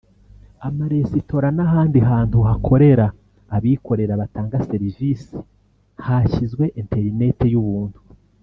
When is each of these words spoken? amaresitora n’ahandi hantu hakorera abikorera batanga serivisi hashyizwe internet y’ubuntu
amaresitora 0.67 1.47
n’ahandi 1.57 1.99
hantu 2.09 2.37
hakorera 2.47 3.05
abikorera 3.55 4.13
batanga 4.21 4.57
serivisi 4.69 5.35
hashyizwe 6.05 6.63
internet 6.81 7.39
y’ubuntu 7.53 7.99